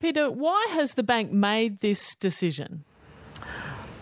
Peter, 0.00 0.30
why 0.30 0.66
has 0.70 0.94
the 0.94 1.02
bank 1.02 1.32
made 1.32 1.80
this 1.80 2.14
decision? 2.14 2.84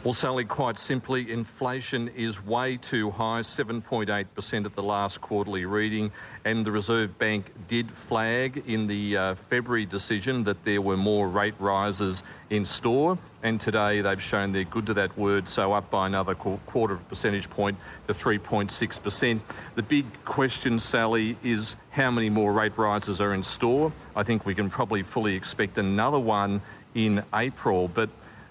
Well, 0.06 0.12
Sally, 0.12 0.44
quite 0.44 0.79
simply, 0.79 1.32
inflation 1.32 2.06
is 2.06 2.40
way 2.40 2.76
too 2.76 3.10
high, 3.10 3.40
7.8% 3.40 4.64
at 4.64 4.76
the 4.76 4.82
last 4.85 5.21
quarterly 5.21 5.64
reading, 5.64 6.12
and 6.44 6.64
the 6.64 6.71
Reserve 6.71 7.19
Bank 7.19 7.51
did 7.67 7.90
flag 7.90 8.62
in 8.69 8.87
the 8.87 9.16
uh, 9.16 9.34
February 9.34 9.84
decision 9.84 10.45
that 10.45 10.64
there 10.64 10.80
were 10.80 10.96
more 10.96 11.29
rate 11.29 11.56
rises 11.58 12.22
in 12.50 12.64
store, 12.64 13.19
and 13.42 13.60
today 13.60 14.00
they've 14.00 14.22
shown 14.22 14.53
they're 14.53 14.63
good 14.63 14.87
to 14.87 14.95
that 14.95 15.19
word, 15.19 15.49
so 15.49 15.72
up 15.72 15.90
by 15.90 16.06
another 16.06 16.36
quarter 16.36 16.95
of 16.95 17.00
a 17.00 17.04
percentage 17.06 17.50
point 17.50 17.77
to 18.06 18.14
3.6%. 18.14 19.41
The 19.74 19.82
big 19.82 20.06
question, 20.24 20.78
Sally, 20.78 21.36
is 21.42 21.77
how 21.91 22.12
many 22.12 22.30
more 22.30 22.52
rate 22.52 22.78
rises 22.78 23.20
are 23.20 23.34
in 23.34 23.42
store. 23.42 23.92
I 24.14 24.23
think 24.23 24.46
we 24.46 24.54
can 24.54 24.70
probably 24.70 25.02
fully 25.02 25.34
expect 25.34 25.78
another 25.78 26.20
one 26.20 26.62
in 26.95 27.24
April, 27.34 27.88
but 27.88 28.09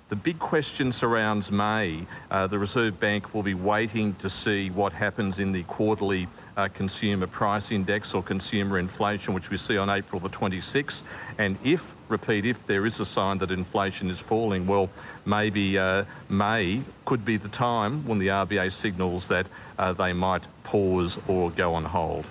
the 0.09 0.15
big 0.15 0.37
question 0.37 0.91
surrounds 0.91 1.51
May. 1.51 2.05
Uh, 2.29 2.45
the 2.45 2.59
Reserve 2.59 2.99
Bank 2.99 3.33
will 3.33 3.41
be 3.41 3.55
waiting 3.55 4.13
to 4.15 4.29
see 4.29 4.69
what 4.69 4.93
happens 4.93 5.39
in 5.39 5.51
the 5.51 5.63
quarterly 5.63 6.27
uh, 6.57 6.67
consumer 6.71 7.25
price 7.25 7.71
index 7.71 8.13
or 8.13 8.21
consumer 8.21 8.77
inflation, 8.77 9.33
which 9.33 9.49
we 9.49 9.57
see 9.57 9.77
on 9.77 9.89
April 9.89 10.19
the 10.19 10.29
26th. 10.29 11.01
And 11.39 11.57
if, 11.63 11.95
repeat, 12.07 12.45
if 12.45 12.63
there 12.67 12.85
is 12.85 12.99
a 12.99 13.05
sign 13.05 13.39
that 13.39 13.49
inflation 13.49 14.11
is 14.11 14.19
falling, 14.19 14.67
well, 14.67 14.89
maybe 15.25 15.77
uh, 15.77 16.05
May 16.29 16.83
could 17.05 17.25
be 17.25 17.37
the 17.37 17.49
time 17.49 18.05
when 18.05 18.19
the 18.19 18.27
RBA 18.27 18.71
signals 18.71 19.27
that 19.29 19.47
uh, 19.79 19.93
they 19.93 20.13
might 20.13 20.43
pause 20.63 21.17
or 21.27 21.49
go 21.49 21.73
on 21.73 21.83
hold. 21.83 22.25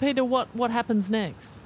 Peter, 0.00 0.24
what, 0.24 0.48
what 0.54 0.72
happens 0.72 1.08
next? 1.08 1.58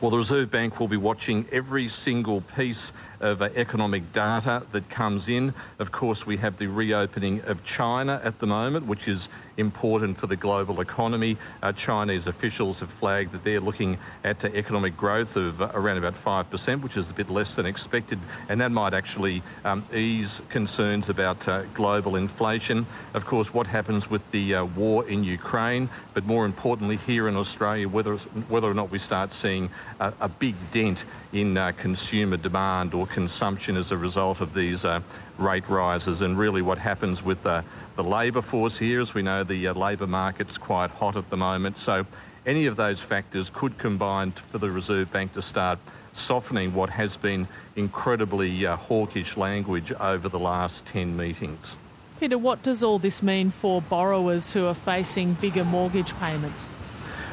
Well, 0.00 0.10
the 0.10 0.16
Reserve 0.16 0.50
Bank 0.50 0.80
will 0.80 0.88
be 0.88 0.96
watching 0.96 1.46
every 1.52 1.86
single 1.88 2.40
piece 2.40 2.90
of 3.20 3.42
uh, 3.42 3.50
economic 3.54 4.12
data 4.12 4.62
that 4.72 4.88
comes 4.88 5.28
in. 5.28 5.52
Of 5.78 5.92
course, 5.92 6.24
we 6.24 6.38
have 6.38 6.56
the 6.56 6.68
reopening 6.68 7.42
of 7.42 7.62
China 7.64 8.18
at 8.24 8.38
the 8.38 8.46
moment, 8.46 8.86
which 8.86 9.08
is 9.08 9.28
important 9.58 10.16
for 10.16 10.26
the 10.26 10.36
global 10.36 10.80
economy. 10.80 11.36
Uh, 11.62 11.72
Chinese 11.72 12.26
officials 12.26 12.80
have 12.80 12.88
flagged 12.88 13.32
that 13.32 13.44
they're 13.44 13.60
looking 13.60 13.98
at 14.24 14.42
uh, 14.42 14.48
economic 14.54 14.96
growth 14.96 15.36
of 15.36 15.60
uh, 15.60 15.70
around 15.74 15.98
about 15.98 16.14
5%, 16.14 16.80
which 16.80 16.96
is 16.96 17.10
a 17.10 17.14
bit 17.14 17.28
less 17.28 17.54
than 17.54 17.66
expected, 17.66 18.18
and 18.48 18.58
that 18.62 18.72
might 18.72 18.94
actually 18.94 19.42
um, 19.66 19.84
ease 19.92 20.40
concerns 20.48 21.10
about 21.10 21.46
uh, 21.46 21.64
global 21.74 22.16
inflation. 22.16 22.86
Of 23.12 23.26
course, 23.26 23.52
what 23.52 23.66
happens 23.66 24.08
with 24.08 24.28
the 24.30 24.54
uh, 24.54 24.64
war 24.64 25.06
in 25.06 25.24
Ukraine, 25.24 25.90
but 26.14 26.24
more 26.24 26.46
importantly, 26.46 26.96
here 26.96 27.28
in 27.28 27.36
Australia, 27.36 27.86
whether, 27.86 28.16
whether 28.16 28.70
or 28.70 28.74
not 28.74 28.90
we 28.90 28.98
start 28.98 29.34
seeing 29.34 29.68
a, 29.98 30.12
a 30.20 30.28
big 30.28 30.54
dent 30.70 31.04
in 31.32 31.56
uh, 31.56 31.72
consumer 31.72 32.36
demand 32.36 32.94
or 32.94 33.06
consumption 33.06 33.76
as 33.76 33.92
a 33.92 33.96
result 33.96 34.40
of 34.40 34.54
these 34.54 34.84
uh, 34.84 35.00
rate 35.38 35.68
rises. 35.68 36.22
And 36.22 36.38
really, 36.38 36.62
what 36.62 36.78
happens 36.78 37.22
with 37.22 37.42
the 37.42 37.64
labour 37.96 38.42
force 38.42 38.78
here, 38.78 39.00
as 39.00 39.14
we 39.14 39.22
know, 39.22 39.44
the 39.44 39.68
uh, 39.68 39.74
labour 39.74 40.06
market's 40.06 40.58
quite 40.58 40.90
hot 40.90 41.16
at 41.16 41.28
the 41.30 41.36
moment. 41.36 41.76
So, 41.76 42.06
any 42.46 42.66
of 42.66 42.76
those 42.76 43.00
factors 43.00 43.50
could 43.50 43.76
combine 43.76 44.32
for 44.32 44.58
the 44.58 44.70
Reserve 44.70 45.12
Bank 45.12 45.34
to 45.34 45.42
start 45.42 45.78
softening 46.12 46.74
what 46.74 46.90
has 46.90 47.16
been 47.16 47.46
incredibly 47.76 48.66
uh, 48.66 48.76
hawkish 48.76 49.36
language 49.36 49.92
over 49.92 50.28
the 50.28 50.38
last 50.38 50.86
10 50.86 51.16
meetings. 51.16 51.76
Peter, 52.18 52.38
what 52.38 52.62
does 52.62 52.82
all 52.82 52.98
this 52.98 53.22
mean 53.22 53.50
for 53.50 53.80
borrowers 53.80 54.52
who 54.52 54.66
are 54.66 54.74
facing 54.74 55.34
bigger 55.34 55.64
mortgage 55.64 56.14
payments? 56.18 56.68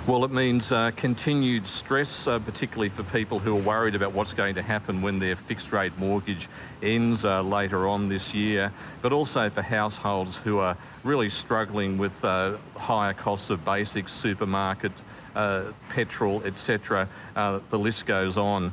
Well, 0.07 0.23
it 0.23 0.31
means 0.31 0.71
uh, 0.71 0.91
continued 0.95 1.67
stress, 1.67 2.27
uh, 2.27 2.39
particularly 2.39 2.87
for 2.87 3.03
people 3.03 3.39
who 3.39 3.57
are 3.57 3.61
worried 3.61 3.93
about 3.93 4.13
what's 4.13 4.33
going 4.33 4.55
to 4.55 4.61
happen 4.61 5.01
when 5.01 5.19
their 5.19 5.35
fixed 5.35 5.73
rate 5.73 5.91
mortgage 5.97 6.47
ends 6.81 7.25
uh, 7.25 7.41
later 7.41 7.89
on 7.89 8.07
this 8.07 8.33
year, 8.33 8.71
but 9.01 9.11
also 9.11 9.49
for 9.49 9.61
households 9.61 10.37
who 10.37 10.59
are 10.59 10.77
really 11.03 11.29
struggling 11.29 11.97
with 11.97 12.23
uh, 12.23 12.55
higher 12.77 13.13
costs 13.13 13.49
of 13.49 13.65
basics, 13.65 14.13
supermarket, 14.13 14.93
uh, 15.35 15.73
petrol, 15.89 16.41
etc. 16.45 17.09
Uh, 17.35 17.59
the 17.67 17.77
list 17.77 18.05
goes 18.05 18.37
on. 18.37 18.71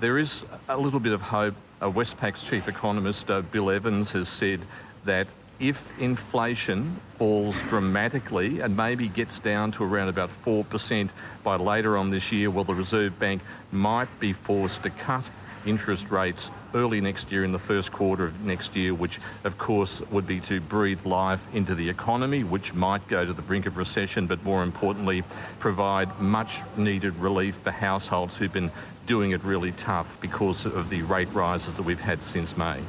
there 0.00 0.18
is 0.18 0.44
a 0.68 0.76
little 0.76 1.00
bit 1.00 1.14
of 1.14 1.22
hope. 1.22 1.54
Westpac's 1.80 2.44
chief 2.44 2.68
economist, 2.68 3.30
Bill 3.50 3.70
Evans, 3.70 4.12
has 4.12 4.28
said 4.28 4.60
that 5.06 5.28
if 5.60 5.92
inflation 5.98 7.00
falls 7.16 7.60
dramatically 7.62 8.60
and 8.60 8.76
maybe 8.76 9.08
gets 9.08 9.38
down 9.38 9.72
to 9.72 9.84
around 9.84 10.08
about 10.08 10.30
4% 10.30 11.10
by 11.42 11.56
later 11.56 11.96
on 11.96 12.10
this 12.10 12.32
year, 12.32 12.50
well, 12.50 12.64
the 12.64 12.74
Reserve 12.74 13.18
Bank 13.18 13.42
might 13.70 14.08
be 14.20 14.32
forced 14.32 14.82
to 14.82 14.90
cut 14.90 15.30
interest 15.66 16.10
rates 16.10 16.50
early 16.74 17.00
next 17.00 17.32
year 17.32 17.44
in 17.44 17.52
the 17.52 17.58
first 17.58 17.92
quarter 17.92 18.24
of 18.24 18.40
next 18.44 18.76
year, 18.76 18.92
which 18.92 19.20
of 19.44 19.56
course 19.58 20.02
would 20.10 20.26
be 20.26 20.40
to 20.40 20.60
breathe 20.60 21.06
life 21.06 21.46
into 21.54 21.74
the 21.74 21.88
economy, 21.88 22.44
which 22.44 22.74
might 22.74 23.06
go 23.08 23.24
to 23.24 23.32
the 23.32 23.42
brink 23.42 23.66
of 23.66 23.76
recession, 23.76 24.26
but 24.26 24.42
more 24.44 24.62
importantly, 24.62 25.22
provide 25.58 26.18
much 26.20 26.60
needed 26.76 27.16
relief 27.16 27.56
for 27.56 27.70
households 27.70 28.36
who've 28.36 28.52
been 28.52 28.70
doing 29.06 29.30
it 29.30 29.42
really 29.44 29.72
tough 29.72 30.18
because 30.20 30.64
of 30.64 30.90
the 30.90 31.02
rate 31.02 31.32
rises 31.32 31.76
that 31.76 31.82
we've 31.82 32.00
had 32.00 32.22
since 32.22 32.56
May. 32.56 32.80